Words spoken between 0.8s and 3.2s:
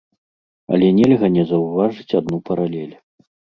нельга не заўважыць адну паралель.